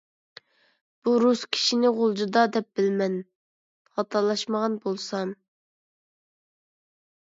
[1.07, 3.21] بۇ رۇس كىشىنى غۇلجىدا دەپ بىلىمەن،
[4.01, 5.39] خاتالاشمىغان بولسام.